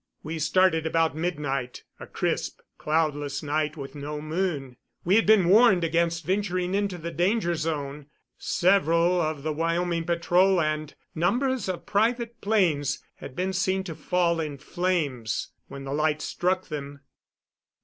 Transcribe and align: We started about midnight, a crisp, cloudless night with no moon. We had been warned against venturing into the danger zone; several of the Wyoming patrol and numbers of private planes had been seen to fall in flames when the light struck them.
We 0.23 0.39
started 0.39 0.87
about 0.87 1.15
midnight, 1.15 1.83
a 1.99 2.07
crisp, 2.07 2.61
cloudless 2.79 3.43
night 3.43 3.77
with 3.77 3.93
no 3.93 4.19
moon. 4.19 4.77
We 5.05 5.15
had 5.15 5.27
been 5.27 5.47
warned 5.47 5.83
against 5.83 6.25
venturing 6.25 6.73
into 6.73 6.97
the 6.97 7.11
danger 7.11 7.53
zone; 7.53 8.07
several 8.35 9.21
of 9.21 9.43
the 9.43 9.53
Wyoming 9.53 10.05
patrol 10.05 10.59
and 10.59 10.91
numbers 11.13 11.69
of 11.69 11.85
private 11.85 12.41
planes 12.41 13.03
had 13.17 13.35
been 13.35 13.53
seen 13.53 13.83
to 13.83 13.93
fall 13.93 14.39
in 14.39 14.57
flames 14.57 15.49
when 15.67 15.83
the 15.83 15.93
light 15.93 16.23
struck 16.23 16.69
them. 16.69 17.01